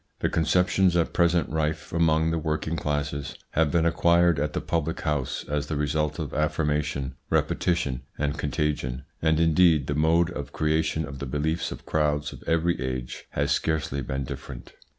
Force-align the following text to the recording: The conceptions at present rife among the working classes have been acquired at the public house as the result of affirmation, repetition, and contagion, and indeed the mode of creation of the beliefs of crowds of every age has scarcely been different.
The 0.21 0.29
conceptions 0.29 0.97
at 0.97 1.13
present 1.13 1.47
rife 1.49 1.93
among 1.93 2.31
the 2.31 2.39
working 2.39 2.75
classes 2.75 3.35
have 3.51 3.69
been 3.69 3.85
acquired 3.85 4.39
at 4.39 4.53
the 4.53 4.59
public 4.59 5.01
house 5.01 5.45
as 5.47 5.67
the 5.67 5.75
result 5.75 6.17
of 6.17 6.33
affirmation, 6.33 7.13
repetition, 7.29 8.01
and 8.17 8.35
contagion, 8.35 9.03
and 9.21 9.39
indeed 9.39 9.85
the 9.85 9.93
mode 9.93 10.31
of 10.31 10.53
creation 10.53 11.05
of 11.05 11.19
the 11.19 11.27
beliefs 11.27 11.71
of 11.71 11.85
crowds 11.85 12.33
of 12.33 12.41
every 12.47 12.81
age 12.83 13.25
has 13.29 13.51
scarcely 13.51 14.01
been 14.01 14.23
different. 14.23 14.73